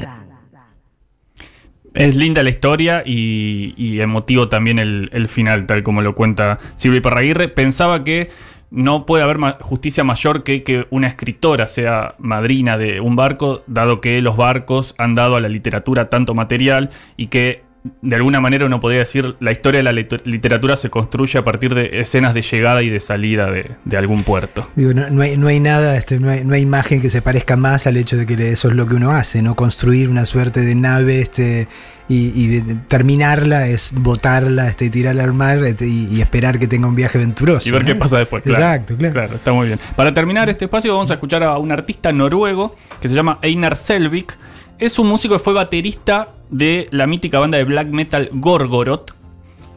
Es 1.94 2.16
linda 2.16 2.42
la 2.44 2.50
historia 2.50 3.04
y, 3.06 4.00
emotivo 4.00 4.48
también 4.48 4.80
el, 4.80 5.28
final, 5.28 5.66
tal 5.66 5.84
como 5.84 6.02
lo 6.02 6.16
cuenta 6.16 6.60
Silvia 6.78 7.00
Iparraguirre. 7.00 7.50
Pensaba 7.50 8.04
que 8.04 8.30
no 8.70 9.06
puede 9.06 9.24
haber 9.24 9.38
justicia 9.60 10.06
mayor 10.06 10.44
que 10.44 10.64
que 10.64 10.88
una 10.90 11.08
escritora 11.08 11.68
sea 11.68 12.16
madrina 12.20 12.78
de 12.78 13.02
un 13.02 13.18
barco, 13.18 13.64
dado 13.68 14.00
que 14.00 14.22
los 14.22 14.38
barcos 14.38 14.96
han 14.98 15.16
dado 15.16 15.36
a 15.36 15.42
la 15.42 15.50
literatura 15.50 16.10
tanto 16.10 16.34
material 16.34 16.90
y 17.18 17.28
que 17.28 17.64
de 18.02 18.16
alguna 18.16 18.40
manera 18.40 18.66
uno 18.68 18.80
podría 18.80 19.00
decir 19.00 19.36
la 19.40 19.52
historia 19.52 19.80
de 19.80 19.84
la 19.84 19.92
liter- 19.92 20.22
literatura 20.26 20.76
se 20.76 20.92
construye 20.92 21.40
a 21.40 21.44
partir 21.44 21.74
de 21.74 22.02
escenas 22.02 22.34
de 22.36 22.44
llegada 22.44 22.84
y 22.84 22.90
de 22.90 23.00
salida 23.00 23.50
de, 23.50 23.72
de 23.86 23.98
algún 23.98 24.24
puerto. 24.24 24.70
Digo, 24.76 24.94
no, 24.94 25.10
no 25.10 25.22
hay, 25.24 25.36
no 25.36 25.48
hay 25.48 25.60
nada, 25.60 25.98
este, 25.98 26.20
no, 26.20 26.30
hay, 26.30 26.44
no 26.44 26.54
hay 26.54 26.62
imagen 26.62 27.02
que 27.02 27.10
se 27.10 27.22
parezca 27.24 27.58
más 27.58 27.88
al 27.88 27.98
hecho 27.98 28.18
de 28.18 28.26
que 28.28 28.52
eso 28.52 28.70
es 28.70 28.76
lo 28.76 28.86
que 28.86 28.96
uno 28.96 29.12
hace, 29.12 29.42
¿no? 29.42 29.56
Construir 29.56 30.10
una 30.10 30.28
suerte 30.28 30.62
de 30.62 30.76
nave 30.76 31.22
este, 31.22 31.68
y, 32.08 32.60
terminarla 32.88 33.68
es 33.68 33.92
botarla, 33.96 34.68
este, 34.68 34.90
tirarla 34.90 35.24
al 35.24 35.34
mar 35.34 35.64
este, 35.64 35.88
y, 35.88 36.08
y 36.12 36.22
esperar 36.22 36.60
que 36.60 36.68
tenga 36.68 36.86
un 36.88 36.96
viaje 36.96 37.18
aventuroso. 37.18 37.68
Y 37.68 37.72
ver 37.72 37.86
qué 37.86 37.96
pasa 37.96 38.18
después. 38.20 38.44
Claro. 38.44 38.60
Exacto, 38.64 38.98
claro. 38.98 39.14
Claro, 39.14 39.36
está 39.36 39.54
muy 39.54 39.68
bien. 39.68 39.80
Para 39.96 40.14
terminar 40.14 40.50
este 40.50 40.66
espacio 40.66 40.94
vamos 40.94 41.10
a 41.10 41.16
escuchar 41.16 41.42
a 41.44 41.58
un 41.58 41.72
artista 41.72 42.12
noruego 42.12 42.76
que 43.02 43.10
se 43.10 43.16
llama 43.16 43.40
Einar 43.42 43.76
Selvik. 43.76 44.38
Es 44.82 44.98
un 44.98 45.06
músico 45.06 45.36
que 45.36 45.40
fue 45.40 45.54
baterista 45.54 46.30
de 46.50 46.88
la 46.90 47.06
mítica 47.06 47.38
banda 47.38 47.60
de 47.60 47.66
black 47.66 47.90
metal 47.90 48.30
Gorgoroth 48.34 49.12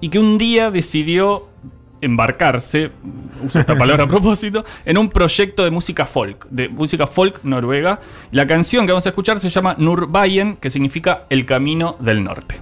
y 0.00 0.08
que 0.08 0.18
un 0.18 0.38
día 0.38 0.70
decidió 0.70 1.46
embarcarse, 2.00 2.90
uso 3.46 3.60
esta 3.60 3.76
palabra 3.76 4.04
a 4.04 4.06
propósito, 4.06 4.64
en 4.86 4.96
un 4.96 5.10
proyecto 5.10 5.62
de 5.62 5.70
música 5.70 6.06
folk, 6.06 6.46
de 6.48 6.70
música 6.70 7.06
folk 7.06 7.44
noruega. 7.44 8.00
La 8.30 8.46
canción 8.46 8.86
que 8.86 8.92
vamos 8.92 9.04
a 9.04 9.10
escuchar 9.10 9.38
se 9.40 9.50
llama 9.50 9.76
Nurbayen, 9.78 10.56
que 10.56 10.70
significa 10.70 11.26
El 11.28 11.44
Camino 11.44 11.98
del 12.00 12.24
Norte. 12.24 12.58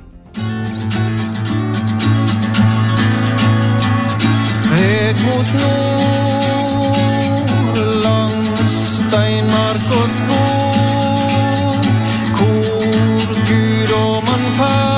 of 14.53 14.59
her 14.59 14.92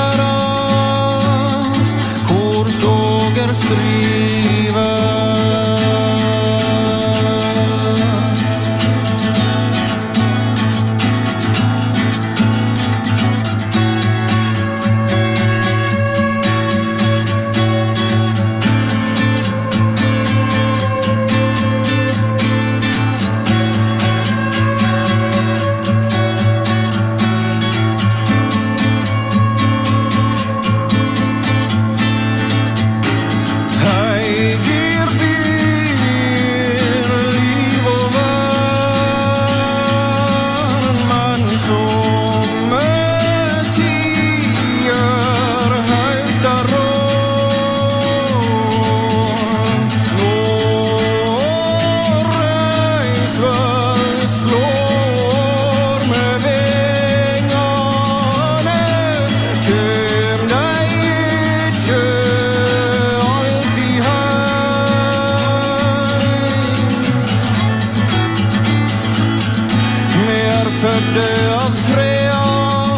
De 70.85 70.91
aftria 70.91 71.71
trean 71.93 72.91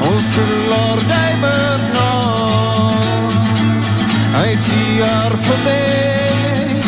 och 0.00 0.22
na. 0.68 1.12
Hij 1.12 1.36
mötna 1.36 2.10
Ej 4.44 4.56
tiar 4.56 5.30
på 5.30 5.54
väg, 5.64 6.84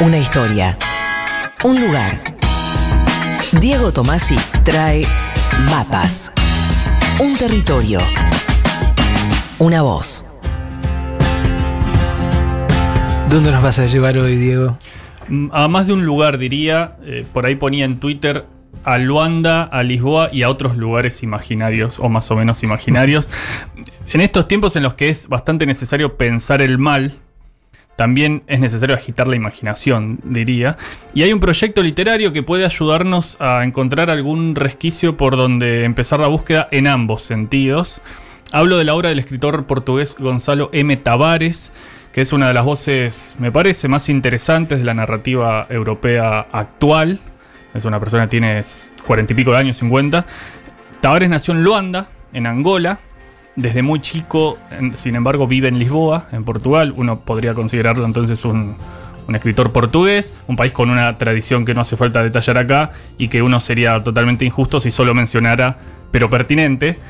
Una 0.00 0.18
historia. 0.18 0.78
Un 1.64 1.80
lugar. 1.80 2.20
Diego 3.60 3.92
Tomasi 3.92 4.36
trae 4.64 5.04
mapas. 5.70 6.32
Un 7.20 7.36
territorio. 7.36 7.98
Una 9.58 9.82
voz. 9.82 10.24
¿Dónde 13.28 13.50
nos 13.50 13.62
vas 13.62 13.78
a 13.80 13.86
llevar 13.86 14.16
hoy, 14.18 14.36
Diego? 14.36 14.78
Mm, 15.28 15.48
A 15.52 15.66
más 15.68 15.88
de 15.88 15.92
un 15.94 16.04
lugar, 16.04 16.38
diría, 16.38 16.96
eh, 17.04 17.26
por 17.32 17.44
ahí 17.46 17.56
ponía 17.56 17.84
en 17.84 17.98
Twitter 17.98 18.46
a 18.84 18.98
Luanda, 18.98 19.64
a 19.64 19.82
Lisboa 19.82 20.30
y 20.32 20.42
a 20.44 20.48
otros 20.48 20.76
lugares 20.76 21.22
imaginarios 21.24 21.98
o 21.98 22.08
más 22.08 22.30
o 22.30 22.36
menos 22.36 22.62
imaginarios. 22.62 23.28
En 24.10 24.22
estos 24.22 24.48
tiempos 24.48 24.74
en 24.74 24.84
los 24.84 24.94
que 24.94 25.10
es 25.10 25.28
bastante 25.28 25.66
necesario 25.66 26.16
pensar 26.16 26.62
el 26.62 26.78
mal, 26.78 27.18
también 27.98 28.44
es 28.46 28.60
necesario 28.60 28.94
agitar 28.94 29.26
la 29.26 29.34
imaginación, 29.34 30.20
diría. 30.22 30.78
Y 31.14 31.24
hay 31.24 31.32
un 31.32 31.40
proyecto 31.40 31.82
literario 31.82 32.32
que 32.32 32.44
puede 32.44 32.64
ayudarnos 32.64 33.36
a 33.40 33.64
encontrar 33.64 34.08
algún 34.08 34.54
resquicio 34.54 35.16
por 35.16 35.36
donde 35.36 35.82
empezar 35.82 36.20
la 36.20 36.28
búsqueda 36.28 36.68
en 36.70 36.86
ambos 36.86 37.24
sentidos. 37.24 38.00
Hablo 38.52 38.78
de 38.78 38.84
la 38.84 38.94
obra 38.94 39.08
del 39.08 39.18
escritor 39.18 39.66
portugués 39.66 40.14
Gonzalo 40.16 40.70
M. 40.72 40.96
Tavares, 40.98 41.72
que 42.12 42.20
es 42.20 42.32
una 42.32 42.46
de 42.46 42.54
las 42.54 42.64
voces, 42.64 43.34
me 43.40 43.50
parece, 43.50 43.88
más 43.88 44.08
interesantes 44.08 44.78
de 44.78 44.84
la 44.84 44.94
narrativa 44.94 45.66
europea 45.68 46.46
actual. 46.52 47.18
Es 47.74 47.84
una 47.84 47.98
persona 47.98 48.26
que 48.26 48.30
tiene 48.30 48.62
cuarenta 49.08 49.32
y 49.32 49.36
pico 49.36 49.50
de 49.50 49.56
años, 49.56 49.76
50. 49.78 50.24
Tavares 51.00 51.28
nació 51.28 51.52
en 51.52 51.64
Luanda, 51.64 52.10
en 52.32 52.46
Angola. 52.46 53.00
Desde 53.58 53.82
muy 53.82 54.00
chico, 54.00 54.56
sin 54.94 55.16
embargo, 55.16 55.48
vive 55.48 55.66
en 55.66 55.80
Lisboa, 55.80 56.28
en 56.30 56.44
Portugal. 56.44 56.94
Uno 56.96 57.18
podría 57.18 57.54
considerarlo 57.54 58.06
entonces 58.06 58.44
un, 58.44 58.76
un 59.26 59.34
escritor 59.34 59.72
portugués, 59.72 60.32
un 60.46 60.54
país 60.54 60.72
con 60.72 60.90
una 60.90 61.18
tradición 61.18 61.64
que 61.64 61.74
no 61.74 61.80
hace 61.80 61.96
falta 61.96 62.22
detallar 62.22 62.56
acá 62.56 62.92
y 63.18 63.26
que 63.26 63.42
uno 63.42 63.58
sería 63.58 64.04
totalmente 64.04 64.44
injusto 64.44 64.78
si 64.78 64.92
solo 64.92 65.12
mencionara, 65.12 65.76
pero 66.12 66.30
pertinente, 66.30 67.00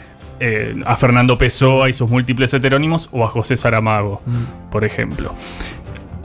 eh, 0.41 0.83
a 0.87 0.97
Fernando 0.97 1.37
Pessoa 1.37 1.91
y 1.91 1.93
sus 1.93 2.09
múltiples 2.09 2.55
heterónimos 2.55 3.11
o 3.13 3.27
a 3.27 3.29
José 3.29 3.59
Saramago, 3.59 4.23
por 4.71 4.87
ejemplo. 4.87 5.35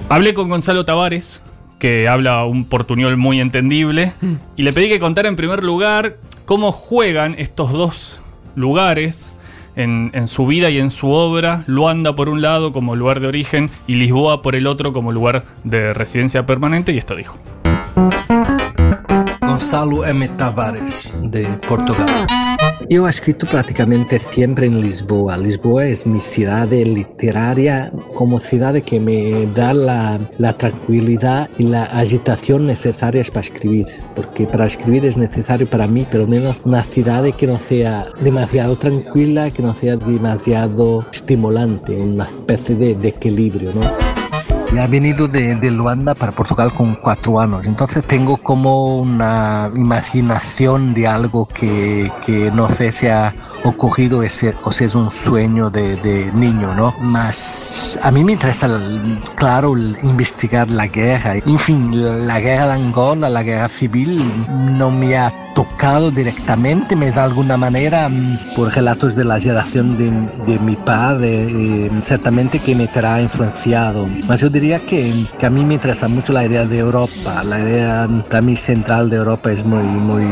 Hablé 0.07 0.33
con 0.33 0.47
Gonzalo 0.47 0.85
Tavares, 0.85 1.43
que 1.79 2.07
habla 2.07 2.45
un 2.45 2.63
portuñol 2.63 3.17
muy 3.17 3.41
entendible, 3.41 4.13
y 4.55 4.63
le 4.63 4.71
pedí 4.71 4.87
que 4.87 5.01
contara 5.01 5.27
en 5.27 5.35
primer 5.35 5.65
lugar 5.65 6.15
cómo 6.45 6.71
juegan 6.71 7.35
estos 7.37 7.73
dos 7.73 8.21
lugares 8.55 9.35
en, 9.75 10.27
su 10.27 10.45
vida 10.45 10.69
y 10.69 10.79
en 10.79 10.91
su 10.91 11.11
obra, 11.11 11.63
Luanda 11.67 12.15
por 12.15 12.29
un 12.29 12.41
lado 12.41 12.71
como 12.71 12.95
lugar 12.95 13.19
de 13.19 13.27
origen 13.27 13.69
y 13.87 13.95
Lisboa 13.95 14.41
por 14.41 14.55
el 14.55 14.67
otro 14.67 14.93
como 14.93 15.11
lugar 15.11 15.45
de 15.63 15.93
residencia 15.93 16.45
permanente, 16.45 16.91
y 16.91 16.97
esto 16.97 17.15
dijo. 17.15 17.37
Gonzalo 19.63 20.05
M. 20.05 20.27
Tavares, 20.27 21.13
de 21.21 21.45
Portugal. 21.69 22.27
Yo 22.89 23.07
he 23.07 23.09
escrito 23.09 23.47
prácticamente 23.47 24.19
siempre 24.31 24.65
en 24.65 24.81
Lisboa. 24.81 25.37
Lisboa 25.37 25.85
es 25.85 26.05
mi 26.05 26.19
ciudad 26.19 26.67
literaria 26.67 27.89
como 28.13 28.41
ciudad 28.41 28.75
que 28.83 28.99
me 28.99 29.45
da 29.55 29.73
la, 29.73 30.19
tranquilidad 30.57 31.49
y 31.57 31.63
la 31.63 31.85
agitación 31.85 32.65
necesarias 32.65 33.29
para 33.29 33.39
escribir. 33.39 33.87
Porque 34.17 34.45
para 34.45 34.65
escribir 34.65 35.05
es 35.05 35.15
necesario 35.15 35.65
para 35.65 35.87
mí, 35.87 36.05
pero 36.11 36.27
menos 36.27 36.57
una 36.65 36.83
ciudad 36.83 37.23
que 37.33 37.47
no 37.47 37.57
sea 37.57 38.07
demasiado 38.19 38.77
tranquila, 38.77 39.49
que 39.49 39.63
no 39.63 39.73
sea 39.73 39.95
demasiado 39.95 41.05
estimulante, 41.13 41.95
una 41.95 42.25
especie 42.25 42.75
de, 42.75 42.95
de 42.95 43.07
equilibrio. 43.07 43.71
Ya 44.73 44.85
he 44.85 44.87
venido 44.87 45.27
de, 45.27 45.53
de 45.55 45.69
Luanda 45.69 46.15
para 46.15 46.31
Portugal 46.31 46.73
con 46.73 46.95
cuatro 46.95 47.39
años, 47.39 47.63
entonces 47.67 48.03
tengo 48.07 48.37
como 48.37 48.97
una 48.97 49.69
imaginación 49.75 50.95
de 50.95 51.07
algo 51.07 51.45
que, 51.47 52.11
que 52.25 52.49
no 52.49 52.69
sé 52.71 52.91
si 52.91 53.07
ha 53.07 53.35
ocurrido 53.63 54.23
ese- 54.23 54.55
o 54.63 54.71
si 54.71 54.85
es 54.85 54.95
un 54.95 55.11
sueño 55.11 55.69
de, 55.69 55.95
de 55.97 56.31
niño, 56.33 56.73
¿no? 56.73 56.91
Más 57.01 57.99
a 58.01 58.09
mí 58.09 58.23
me 58.23 58.31
interesa, 58.33 58.67
claro, 59.35 59.77
investigar 59.77 60.69
la 60.71 60.87
guerra. 60.87 61.35
En 61.35 61.59
fin, 61.59 62.25
la 62.27 62.39
guerra 62.39 62.67
de 62.67 62.73
Angola, 62.73 63.29
la 63.29 63.43
guerra 63.43 63.69
civil, 63.69 64.23
no 64.49 64.89
me 64.89 65.15
ha 65.17 65.31
tocado 65.67 66.11
directamente, 66.11 66.95
me 66.95 67.11
da 67.11 67.21
de 67.23 67.27
alguna 67.29 67.55
manera 67.57 68.09
mm, 68.09 68.37
por 68.55 68.73
relatos 68.73 69.15
de 69.15 69.23
la 69.23 69.39
generación 69.39 69.97
de, 69.97 70.11
de 70.45 70.59
mi 70.59 70.75
padre, 70.75 71.47
eh, 71.49 71.91
certamente 72.01 72.59
que 72.59 72.75
me 72.75 72.87
terá 72.87 73.21
influenciado. 73.21 74.07
Mas 74.27 74.41
yo 74.41 74.49
diría 74.49 74.79
que, 74.85 75.25
que 75.39 75.45
a 75.45 75.49
mí 75.49 75.63
me 75.63 75.75
interesa 75.75 76.07
mucho 76.07 76.33
la 76.33 76.45
idea 76.45 76.65
de 76.65 76.79
Europa, 76.79 77.43
la 77.43 77.59
idea 77.59 78.07
mm, 78.09 78.23
para 78.23 78.41
mí 78.41 78.55
central 78.57 79.09
de 79.09 79.17
Europa 79.17 79.51
es 79.51 79.63
muy, 79.65 79.83
muy 79.83 80.23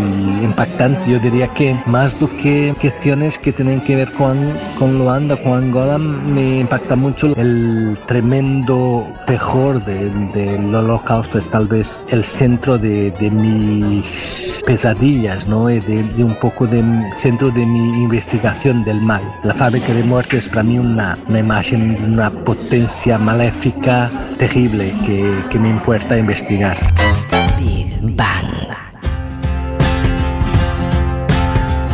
impactante. 0.44 1.10
Yo 1.10 1.20
diría 1.20 1.48
que 1.48 1.76
más 1.86 2.20
do 2.20 2.28
que 2.42 2.74
cuestiones 2.82 3.40
que 3.40 3.52
tienen 3.54 3.80
que 3.82 3.96
ver 3.96 4.12
con, 4.14 4.38
con 4.78 4.98
Luanda, 4.98 5.36
con 5.42 5.54
Angola, 5.64 5.98
me 5.98 6.60
impacta 6.60 6.96
mucho 6.96 7.34
el 7.38 7.98
tremendo 8.06 9.08
terror 9.26 9.84
de- 9.86 10.10
del 10.34 10.74
holocausto, 10.76 11.38
es 11.40 11.48
tal 11.50 11.68
vez 11.68 12.06
el 12.10 12.24
centro 12.24 12.78
de, 12.78 13.12
de 13.12 13.30
mis 13.32 14.62
pesadillas, 14.66 15.21
¿no? 15.48 15.70
Y 15.70 15.80
de, 15.80 16.24
un 16.24 16.36
poco 16.36 16.68
de 16.68 16.84
centro 17.12 17.52
de 17.52 17.66
mi 17.66 18.04
investigación 18.04 18.84
del 18.84 19.02
mal. 19.02 19.22
La 19.44 19.54
fábrica 19.54 19.94
de 19.94 20.04
muerte 20.04 20.38
es 20.38 20.50
para 20.50 20.64
mí 20.64 20.78
una, 20.78 21.18
una 21.28 21.40
imagen 21.40 21.98
una 22.04 22.30
potencia 22.30 23.18
maléfica 23.18 24.10
terrible 24.38 24.94
que, 25.06 25.44
que 25.50 25.60
me 25.60 25.70
importa 25.70 26.18
investigar. 26.18 26.78
Big. 27.60 27.82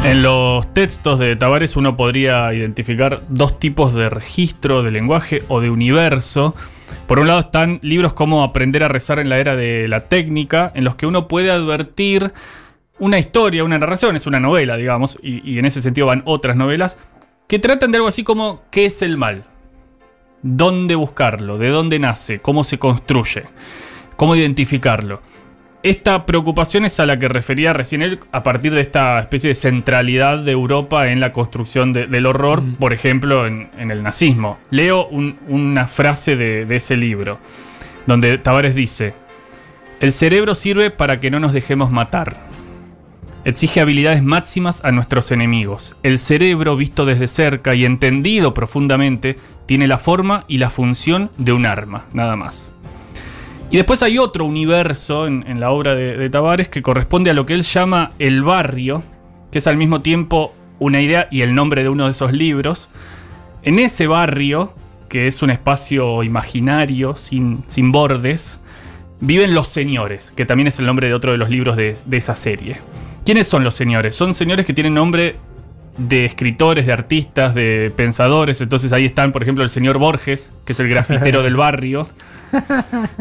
En 0.07 0.23
los 0.23 0.73
textos 0.73 1.19
de 1.19 1.35
Tavares 1.35 1.75
uno 1.75 1.97
podría 1.97 2.53
identificar 2.53 3.23
dos 3.27 3.59
tipos 3.59 3.93
de 3.93 4.09
registro, 4.09 4.81
de 4.81 4.89
lenguaje 4.89 5.43
o 5.49 5.59
de 5.59 5.69
universo. 5.69 6.55
Por 7.07 7.19
un 7.19 7.27
lado 7.27 7.41
están 7.41 7.79
libros 7.81 8.13
como 8.13 8.41
Aprender 8.41 8.85
a 8.85 8.87
rezar 8.87 9.19
en 9.19 9.27
la 9.27 9.39
era 9.39 9.57
de 9.57 9.89
la 9.89 10.07
técnica, 10.07 10.71
en 10.73 10.85
los 10.85 10.95
que 10.95 11.07
uno 11.07 11.27
puede 11.27 11.51
advertir 11.51 12.31
una 12.99 13.19
historia, 13.19 13.63
una 13.63 13.77
narración, 13.77 14.15
es 14.15 14.27
una 14.27 14.39
novela, 14.39 14.75
digamos, 14.77 15.19
y, 15.21 15.49
y 15.49 15.59
en 15.59 15.65
ese 15.65 15.81
sentido 15.81 16.07
van 16.07 16.21
otras 16.25 16.55
novelas, 16.55 16.97
que 17.47 17.59
tratan 17.59 17.91
de 17.91 17.97
algo 17.97 18.07
así 18.07 18.23
como 18.23 18.63
¿qué 18.71 18.85
es 18.85 19.01
el 19.01 19.17
mal? 19.17 19.43
¿Dónde 20.41 20.95
buscarlo? 20.95 21.57
¿De 21.57 21.69
dónde 21.69 21.99
nace? 21.99 22.39
¿Cómo 22.39 22.63
se 22.63 22.77
construye? 22.77 23.43
¿Cómo 24.15 24.35
identificarlo? 24.35 25.21
Esta 25.83 26.25
preocupación 26.25 26.85
es 26.85 26.99
a 26.99 27.05
la 27.05 27.17
que 27.19 27.27
refería 27.29 27.71
recién 27.71 28.01
él 28.01 28.19
a 28.31 28.43
partir 28.43 28.73
de 28.73 28.81
esta 28.81 29.19
especie 29.19 29.49
de 29.49 29.55
centralidad 29.55 30.39
de 30.39 30.51
Europa 30.51 31.07
en 31.09 31.19
la 31.19 31.31
construcción 31.31 31.93
de- 31.93 32.07
del 32.07 32.25
horror, 32.25 32.63
por 32.79 32.93
ejemplo, 32.93 33.45
en, 33.45 33.69
en 33.77 33.91
el 33.91 34.03
nazismo. 34.03 34.57
Leo 34.71 35.07
un- 35.07 35.37
una 35.47 35.87
frase 35.87 36.35
de, 36.35 36.65
de 36.65 36.75
ese 36.77 36.97
libro, 36.97 37.39
donde 38.07 38.37
Tavares 38.39 38.75
dice, 38.75 39.13
el 39.99 40.11
cerebro 40.11 40.55
sirve 40.55 40.89
para 40.91 41.19
que 41.19 41.31
no 41.31 41.39
nos 41.39 41.53
dejemos 41.53 41.91
matar. 41.91 42.37
Exige 43.47 43.79
habilidades 43.79 44.21
máximas 44.21 44.83
a 44.83 44.91
nuestros 44.91 45.31
enemigos. 45.31 45.95
El 46.03 46.19
cerebro, 46.19 46.75
visto 46.75 47.05
desde 47.05 47.29
cerca 47.29 47.75
y 47.75 47.85
entendido 47.85 48.53
profundamente, 48.53 49.37
tiene 49.65 49.87
la 49.87 49.97
forma 49.97 50.43
y 50.49 50.57
la 50.57 50.69
función 50.69 51.31
de 51.37 51.53
un 51.53 51.65
arma, 51.65 52.07
nada 52.11 52.35
más. 52.35 52.73
Y 53.71 53.77
después 53.77 54.03
hay 54.03 54.17
otro 54.17 54.43
universo 54.43 55.27
en, 55.27 55.61
la 55.61 55.71
obra 55.71 55.95
de, 55.95 56.29
Tavares 56.29 56.67
que 56.67 56.81
corresponde 56.81 57.29
a 57.29 57.33
lo 57.33 57.45
que 57.45 57.53
él 57.53 57.61
llama 57.61 58.11
el 58.19 58.43
barrio, 58.43 59.01
que 59.49 59.59
es 59.59 59.67
al 59.67 59.77
mismo 59.77 60.01
tiempo 60.01 60.53
una 60.79 60.99
idea 60.99 61.29
y 61.31 61.39
el 61.39 61.55
nombre 61.55 61.83
de 61.83 61.89
uno 61.89 62.03
de 62.03 62.11
esos 62.11 62.33
libros. 62.33 62.89
En 63.63 63.79
ese 63.79 64.07
barrio, 64.07 64.73
que 65.07 65.27
es 65.27 65.41
un 65.41 65.51
espacio 65.51 66.21
imaginario, 66.21 67.15
sin, 67.15 67.63
bordes, 67.93 68.59
viven 69.21 69.53
los 69.53 69.69
señores, 69.69 70.33
que 70.35 70.45
también 70.45 70.67
es 70.67 70.79
el 70.79 70.85
nombre 70.85 71.07
de 71.07 71.13
otro 71.13 71.31
de 71.31 71.37
los 71.37 71.49
libros 71.49 71.77
de 71.77 71.95
esa 72.11 72.35
serie. 72.35 72.81
¿Quiénes 73.27 73.49
son 73.49 73.65
los 73.65 73.75
señores? 73.75 74.15
Son 74.15 74.33
señores 74.33 74.65
que 74.65 74.71
tienen 74.71 74.93
nombre 74.93 75.35
de 75.97 76.23
escritores, 76.23 76.85
de 76.85 76.93
artistas, 76.93 77.53
de 77.53 77.91
pensadores. 77.93 78.61
Entonces 78.61 78.93
ahí 78.93 79.03
están, 79.03 79.33
por 79.33 79.43
ejemplo, 79.43 79.65
el 79.65 79.69
señor 79.69 79.97
Borges, 79.97 80.53
que 80.63 80.71
es 80.71 80.79
el 80.79 80.87
grafitero 80.87 81.43
del 81.43 81.57
barrio. 81.57 82.07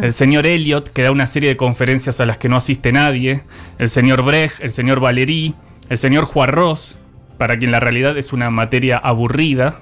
El 0.00 0.12
señor 0.12 0.46
Eliot, 0.46 0.92
que 0.92 1.02
da 1.02 1.10
una 1.10 1.26
serie 1.26 1.48
de 1.48 1.56
conferencias 1.56 2.20
a 2.20 2.26
las 2.26 2.38
que 2.38 2.48
no 2.48 2.56
asiste 2.56 2.92
nadie. 2.92 3.42
El 3.78 3.90
señor 3.90 4.22
Brecht, 4.22 4.60
el 4.60 4.70
señor 4.70 5.00
Valery, 5.00 5.56
el 5.88 5.98
señor 5.98 6.26
Juarros, 6.26 7.00
para 7.36 7.58
quien 7.58 7.72
la 7.72 7.80
realidad 7.80 8.16
es 8.16 8.32
una 8.32 8.48
materia 8.48 8.98
aburrida. 8.98 9.80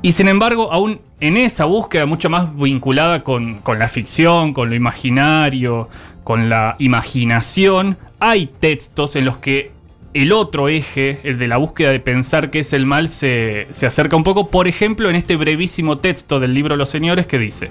Y 0.00 0.12
sin 0.12 0.28
embargo, 0.28 0.72
aún 0.72 1.02
en 1.20 1.36
esa 1.36 1.66
búsqueda 1.66 2.06
mucho 2.06 2.30
más 2.30 2.56
vinculada 2.56 3.22
con, 3.22 3.58
con 3.58 3.78
la 3.78 3.88
ficción, 3.88 4.54
con 4.54 4.70
lo 4.70 4.74
imaginario, 4.74 5.90
con 6.24 6.48
la 6.48 6.76
imaginación, 6.78 7.98
hay 8.18 8.46
textos 8.46 9.14
en 9.16 9.26
los 9.26 9.36
que 9.36 9.72
el 10.14 10.32
otro 10.32 10.68
eje, 10.68 11.20
el 11.24 11.38
de 11.38 11.48
la 11.48 11.56
búsqueda 11.56 11.90
de 11.90 12.00
pensar 12.00 12.50
qué 12.50 12.60
es 12.60 12.72
el 12.72 12.86
mal, 12.86 13.08
se, 13.08 13.68
se 13.72 13.86
acerca 13.86 14.16
un 14.16 14.24
poco. 14.24 14.48
Por 14.48 14.68
ejemplo, 14.68 15.10
en 15.10 15.16
este 15.16 15.36
brevísimo 15.36 15.98
texto 15.98 16.40
del 16.40 16.54
libro 16.54 16.76
Los 16.76 16.90
Señores 16.90 17.26
que 17.26 17.38
dice, 17.38 17.70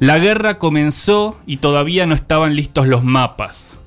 la 0.00 0.18
guerra 0.18 0.58
comenzó 0.58 1.40
y 1.46 1.56
todavía 1.56 2.06
no 2.06 2.14
estaban 2.14 2.54
listos 2.54 2.86
los 2.86 3.02
mapas. 3.02 3.80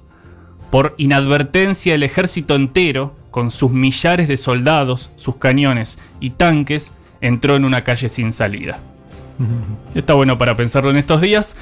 Por 0.69 0.95
inadvertencia 0.97 1.95
el 1.95 2.03
ejército 2.03 2.55
entero, 2.55 3.15
con 3.29 3.51
sus 3.51 3.71
millares 3.71 4.27
de 4.27 4.37
soldados, 4.37 5.09
sus 5.15 5.37
cañones 5.37 5.99
y 6.19 6.31
tanques, 6.31 6.93
entró 7.21 7.55
en 7.55 7.65
una 7.65 7.83
calle 7.83 8.09
sin 8.09 8.33
salida. 8.33 8.79
Está 9.95 10.13
bueno 10.13 10.37
para 10.37 10.55
pensarlo 10.55 10.91
en 10.91 10.97
estos 10.97 11.21
días. 11.21 11.55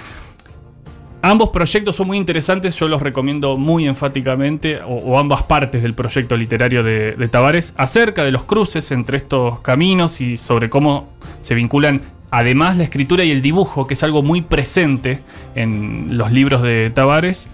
Ambos 1.21 1.49
proyectos 1.49 1.97
son 1.97 2.07
muy 2.07 2.17
interesantes, 2.17 2.75
yo 2.75 2.87
los 2.87 3.01
recomiendo 3.01 3.57
muy 3.57 3.87
enfáticamente, 3.87 4.79
o, 4.85 5.19
ambas 5.19 5.43
partes 5.43 5.83
del 5.83 5.93
proyecto 5.93 6.37
literario 6.37 6.81
de, 6.81 7.13
de 7.13 7.27
Tavares, 7.27 7.73
acerca 7.77 8.23
de 8.23 8.31
los 8.31 8.45
cruces 8.45 8.91
entre 8.91 9.17
estos 9.17 9.59
caminos 9.59 10.21
y 10.21 10.37
sobre 10.37 10.69
cómo 10.69 11.09
se 11.41 11.55
vinculan 11.55 12.01
además 12.31 12.77
la 12.77 12.83
escritura 12.83 13.23
y 13.23 13.31
el 13.31 13.41
dibujo, 13.41 13.87
que 13.87 13.95
es 13.95 14.03
algo 14.03 14.21
muy 14.21 14.41
presente 14.41 15.21
en 15.55 16.17
los 16.17 16.31
libros 16.31 16.61
de 16.61 16.89
Tavares. 16.89 17.49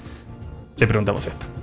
Le 0.78 0.86
preguntamos 0.86 1.26
esto. 1.26 1.55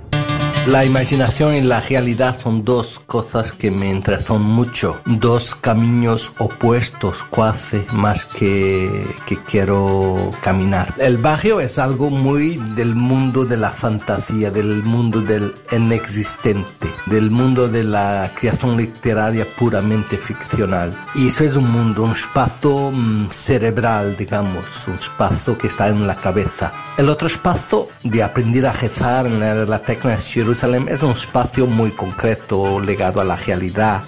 La 0.67 0.85
imaginación 0.85 1.55
y 1.55 1.61
la 1.61 1.81
realidad 1.81 2.39
son 2.41 2.63
dos 2.63 3.01
cosas 3.05 3.51
que 3.51 3.69
me 3.69 3.91
interesan 3.91 4.41
mucho, 4.41 4.97
dos 5.05 5.55
caminos 5.55 6.31
opuestos 6.37 7.17
casi 7.35 7.85
más 7.91 8.25
que, 8.25 9.05
que 9.27 9.37
quiero 9.43 10.31
caminar. 10.41 10.93
El 10.99 11.17
barrio 11.17 11.59
es 11.59 11.77
algo 11.77 12.09
muy 12.09 12.55
del 12.75 12.95
mundo 12.95 13.43
de 13.43 13.57
la 13.57 13.71
fantasía, 13.71 14.51
del 14.51 14.83
mundo 14.83 15.19
del 15.19 15.53
inexistente, 15.69 16.87
del 17.07 17.29
mundo 17.29 17.67
de 17.67 17.83
la 17.83 18.31
creación 18.33 18.77
literaria 18.77 19.45
puramente 19.59 20.15
ficcional. 20.15 20.97
Y 21.13 21.27
eso 21.27 21.43
es 21.43 21.57
un 21.57 21.69
mundo, 21.69 22.03
un 22.03 22.11
espacio 22.11 22.89
mm, 22.89 23.31
cerebral, 23.31 24.15
digamos, 24.15 24.63
un 24.87 24.93
espacio 24.93 25.57
que 25.57 25.67
está 25.67 25.89
en 25.89 26.07
la 26.07 26.15
cabeza. 26.15 26.71
El 26.97 27.09
otro 27.09 27.27
espacio 27.27 27.89
de 28.03 28.23
aprender 28.23 28.65
a 28.65 28.71
rezar 28.71 29.25
en 29.25 29.39
la, 29.39 29.65
la 29.65 29.79
técnica 29.79 30.21
Jerusalén 30.53 30.87
es 30.87 31.01
un 31.01 31.13
espacio 31.13 31.65
muy 31.65 31.89
concreto, 31.89 32.79
ligado 32.79 33.19
a 33.19 33.23
la 33.23 33.35
realidad. 33.35 34.03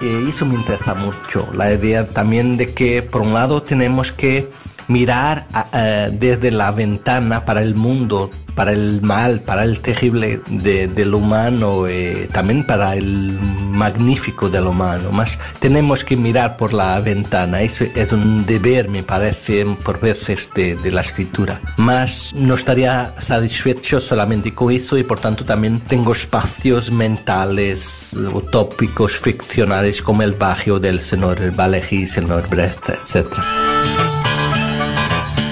Y 0.00 0.30
eso 0.30 0.44
me 0.44 0.56
interesa 0.56 0.94
mucho. 0.94 1.48
La 1.54 1.72
idea 1.72 2.08
también 2.08 2.56
de 2.56 2.74
que, 2.74 3.02
por 3.02 3.22
un 3.22 3.32
lado, 3.32 3.62
tenemos 3.62 4.10
que 4.10 4.50
mirar 4.88 5.46
eh, 5.72 6.10
desde 6.12 6.50
la 6.50 6.72
ventana 6.72 7.44
para 7.44 7.62
el 7.62 7.76
mundo, 7.76 8.32
para 8.56 8.72
el 8.72 9.02
mal, 9.02 9.40
para 9.40 9.62
el 9.64 9.80
terrible 9.80 10.40
de, 10.48 10.88
del 10.88 11.14
humano, 11.14 11.86
eh, 11.86 12.28
también 12.32 12.64
para 12.64 12.96
el 12.96 13.38
magnífico 13.38 14.48
del 14.48 14.66
humano. 14.66 15.12
Mas 15.12 15.38
tenemos 15.60 16.02
que 16.02 16.16
mirar 16.16 16.56
por 16.56 16.72
la 16.72 16.98
ventana. 17.00 17.60
Eso 17.60 17.84
es 17.94 18.10
un 18.12 18.46
deber, 18.46 18.88
me 18.88 19.02
parece, 19.02 19.66
por 19.84 20.00
veces 20.00 20.50
de, 20.54 20.74
de 20.74 20.90
la 20.90 21.02
escritura. 21.02 21.60
Mas 21.76 22.32
no 22.34 22.54
estaría 22.54 23.14
satisfecho 23.18 24.00
solamente 24.00 24.54
con 24.54 24.72
eso 24.72 24.96
y 24.96 25.04
por 25.04 25.20
tanto 25.20 25.44
también 25.44 25.80
tengo 25.80 26.12
espacios 26.12 26.90
mentales, 26.90 28.14
utópicos, 28.32 29.12
ficcionales 29.12 30.00
como 30.00 30.22
el 30.22 30.32
barrio 30.32 30.80
del 30.80 31.00
señor 31.00 31.54
Valéry, 31.54 32.08
señor 32.08 32.48
Brecht, 32.48 32.88
etc. 32.88 34.15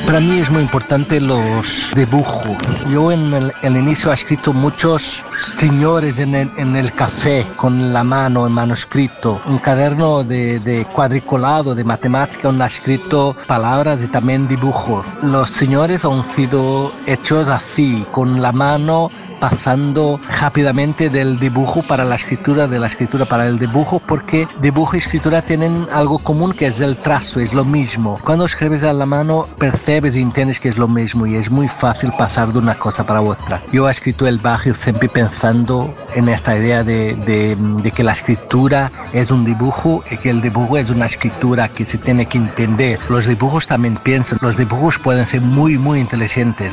Para 0.07 0.21
mí 0.21 0.39
es 0.39 0.51
muy 0.51 0.61
importante 0.61 1.19
los 1.19 1.91
dibujos. 1.97 2.59
Yo 2.91 3.11
en 3.11 3.33
el, 3.33 3.53
el 3.63 3.77
inicio 3.77 4.11
he 4.11 4.15
escrito 4.15 4.53
muchos 4.53 5.25
señores 5.59 6.19
en 6.19 6.35
el, 6.35 6.51
en 6.59 6.77
el 6.77 6.93
café 6.93 7.47
con 7.57 7.93
la 7.93 8.05
mano 8.05 8.47
en 8.47 8.53
manuscrito. 8.53 9.41
Un 9.47 9.59
cuaderno 9.59 10.23
de, 10.23 10.61
de 10.61 10.85
cuadriculado 10.85 11.75
de 11.75 11.85
matemática 11.85 12.49
donde 12.49 12.65
he 12.65 12.69
escrito 12.69 13.35
palabras 13.47 14.01
y 14.03 14.07
también 14.09 14.47
dibujos. 14.47 15.07
Los 15.23 15.49
señores 15.49 16.05
han 16.05 16.23
sido 16.35 16.93
hechos 17.07 17.49
así, 17.49 18.05
con 18.13 18.43
la 18.43 18.53
mano 18.53 19.11
pasando 19.51 20.19
rápidamente 20.41 21.11
del 21.11 21.39
dibujo 21.39 21.83
para 21.83 22.03
la 22.07 22.15
escritura, 22.15 22.67
de 22.67 22.79
la 22.79 22.87
escritura 22.87 23.27
para 23.27 23.47
el 23.47 23.59
dibujo, 23.59 24.01
porque 24.01 24.49
dibujo 24.63 24.97
y 24.97 25.01
escritura 25.01 25.43
tienen 25.43 25.87
algo 25.93 26.19
común 26.19 26.55
que 26.55 26.69
es 26.69 26.81
el 26.81 26.97
trazo, 26.97 27.41
es 27.41 27.53
lo 27.53 27.63
mismo. 27.63 28.19
Cuando 28.25 28.47
escribes 28.47 28.83
a 28.85 28.95
la 28.95 29.05
mano, 29.05 29.47
percebes 29.59 30.17
y 30.17 30.23
entiendes 30.23 30.61
que 30.61 30.71
es 30.71 30.79
lo 30.79 30.89
mismo 30.89 31.27
y 31.27 31.35
es 31.37 31.51
muy 31.51 31.69
fácil 31.69 32.11
pasar 32.17 32.55
de 32.55 32.59
una 32.59 32.77
cosa 32.79 33.05
para 33.05 33.21
otra. 33.21 33.61
Yo 33.71 33.87
he 33.87 33.91
escrito 33.93 34.27
el 34.27 34.39
barrio 34.39 34.75
siempre 34.75 35.11
pensando 35.11 35.95
en 36.15 36.31
esta 36.31 36.57
idea 36.57 36.83
de, 36.83 37.15
de- 37.15 37.57
de 37.83 37.91
que 37.91 38.03
la 38.03 38.13
escritura 38.13 38.91
es 39.13 39.31
un 39.31 39.45
dibujo 39.45 40.03
y 40.11 40.17
que 40.17 40.31
el 40.31 40.41
dibujo 40.41 40.79
es 40.79 40.89
una 40.89 41.05
escritura 41.05 41.69
que 41.69 41.85
se 41.85 41.99
tiene 41.99 42.25
que 42.27 42.39
entender. 42.39 42.99
Los 43.11 43.27
dibujos 43.27 43.67
también 43.67 43.97
piensan, 43.97 44.39
los 44.41 44.57
dibujos 44.57 44.99
pueden 44.99 45.27
ser 45.27 45.43
muy, 45.43 45.77
muy 45.77 46.01
inteligentes. 46.01 46.73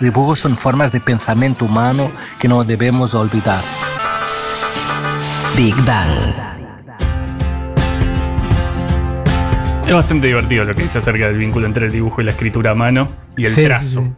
Dibujos 0.00 0.40
son 0.40 0.56
formas 0.56 0.92
de 0.92 1.00
pensamiento 1.00 1.64
humano 1.64 2.10
que 2.38 2.48
no 2.48 2.64
debemos 2.64 3.14
olvidar. 3.14 3.62
Big 5.56 5.74
Bang. 5.84 6.34
Es 9.86 9.94
bastante 9.94 10.26
divertido 10.26 10.64
lo 10.64 10.74
que 10.74 10.82
dice 10.82 10.98
acerca 10.98 11.26
del 11.26 11.38
vínculo 11.38 11.66
entre 11.66 11.86
el 11.86 11.92
dibujo 11.92 12.20
y 12.20 12.24
la 12.24 12.32
escritura 12.32 12.72
a 12.72 12.74
mano 12.74 13.08
y 13.36 13.44
el 13.44 13.50
Sí, 13.50 13.62
sí, 13.62 13.66
trazo. 13.66 14.02
sí. 14.02 14.10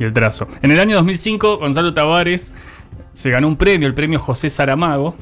Y 0.00 0.04
el 0.04 0.12
trazo. 0.12 0.48
En 0.62 0.70
el 0.72 0.80
año 0.80 0.96
2005, 0.96 1.58
Gonzalo 1.58 1.94
Tavares 1.94 2.52
se 3.12 3.30
ganó 3.30 3.46
un 3.46 3.56
premio, 3.56 3.86
el 3.86 3.94
premio 3.94 4.18
José 4.18 4.50
Saramago. 4.50 5.14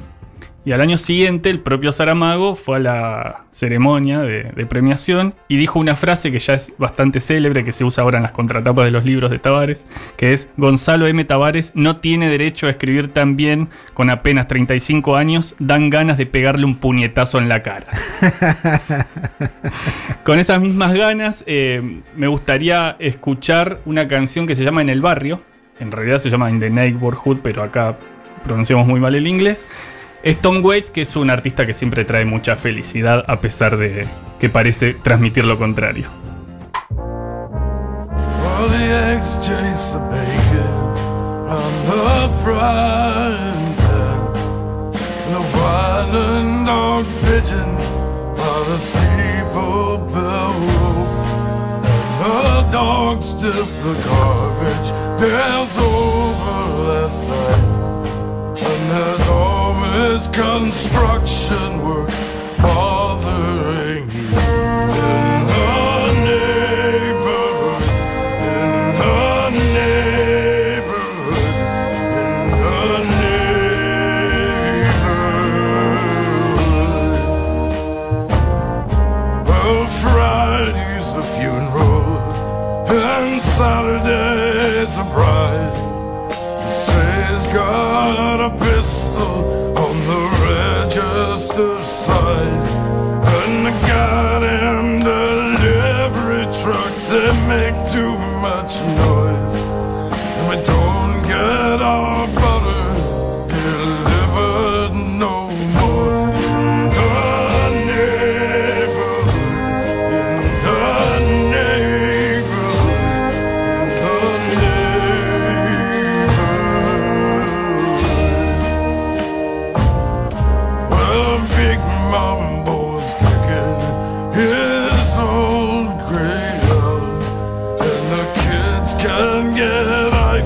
Y 0.62 0.73
al 0.73 0.83
año 0.83 0.99
siguiente, 0.99 1.49
el 1.49 1.61
propio 1.61 1.90
Saramago 1.90 2.55
fue 2.55 2.77
a 2.77 2.81
la 2.81 3.44
ceremonia 3.51 4.18
de, 4.20 4.44
de 4.44 4.66
premiación 4.66 5.35
y 5.49 5.57
dijo 5.57 5.79
una 5.79 5.96
frase 5.96 6.31
que 6.31 6.38
ya 6.38 6.53
es 6.53 6.75
bastante 6.77 7.20
célebre, 7.20 7.64
que 7.64 7.73
se 7.73 7.83
usa 7.85 8.05
ahora 8.05 8.18
en 8.18 8.25
las 8.25 8.33
contratapas 8.33 8.85
de 8.85 8.90
los 8.90 9.05
libros 9.07 9.31
de 9.31 9.38
Tavares, 9.38 9.87
que 10.18 10.35
es: 10.35 10.51
Gonzalo 10.59 11.07
M. 11.07 11.25
Tavares 11.25 11.73
no 11.75 11.96
tiene 11.96 12.29
derecho 12.29 12.66
a 12.66 12.70
escribir 12.70 13.09
tan 13.09 13.37
bien 13.37 13.70
con 13.94 14.11
apenas 14.11 14.49
35 14.49 15.16
años, 15.16 15.55
dan 15.59 15.88
ganas 15.88 16.18
de 16.18 16.27
pegarle 16.27 16.66
un 16.66 16.77
puñetazo 16.77 17.38
en 17.38 17.49
la 17.49 17.62
cara. 17.62 17.87
Con 20.25 20.38
esas 20.38 20.61
mismas 20.61 20.92
ganas, 20.92 21.42
eh, 21.46 22.03
me 22.14 22.29
gustaría 22.29 22.96
escuchar 22.99 23.81
una 23.87 24.07
canción 24.07 24.46
que 24.46 24.55
se 24.55 24.64
llama 24.64 24.83
En 24.83 24.90
el 24.90 25.01
Barrio. 25.01 25.40
En 25.79 25.90
realidad 25.90 26.18
se 26.18 26.29
llama 26.29 26.51
In 26.51 26.61
the 26.61 26.68
Neighborhood, 26.68 27.38
pero 27.42 27.62
acá 27.62 27.96
pronunciamos 28.44 28.87
muy 28.87 29.01
mal 29.01 29.14
el 29.14 29.27
inglés. 29.27 29.66
Es 30.23 30.41
Tom 30.43 30.63
Waits, 30.65 30.91
que 30.91 31.01
es 31.03 31.17
un 31.17 31.31
artista 31.31 31.67
que 31.67 31.73
siempre 31.73 32.05
trae 32.05 32.25
mucha 32.25 32.55
felicidad, 32.55 33.25
a 33.27 33.41
pesar 33.41 33.79
de 33.79 34.07
que 34.39 34.51
parece 34.51 34.95
transmitir 34.95 35.45
lo 35.45 35.59
contrario. 35.59 36.09
And 58.93 59.30
is 59.92 60.29
construction 60.29 61.85
work 61.85 62.11
bothering 62.59 64.11
you? 64.11 64.20
In 64.20 65.46
the 65.46 66.12
neighborhood, 66.26 67.83
in 68.46 68.94
the 69.00 69.50
neighborhood, 69.74 71.37
in 72.18 72.50
the 72.64 72.79
neighborhood. 73.20 74.11
Well, 79.48 79.87
Friday's 80.00 81.09
funeral, 81.37 82.05
and 82.88 83.42
Saturday's 83.42 84.94
a 84.96 85.05
bride. 85.12 85.76
Says 86.72 87.46
Got 87.53 88.40
a 88.40 88.50
pistol 88.59 89.70
side 91.61 92.60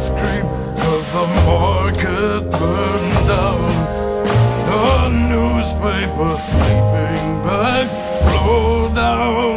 scream 0.05 0.47
Cause 0.77 1.09
the 1.17 1.27
market 1.49 2.43
burned 2.51 3.21
down. 3.33 3.71
The 4.71 5.09
newspaper 5.33 6.33
sleeping 6.51 7.27
bags 7.47 7.95
blow 8.23 8.95
down 8.95 9.55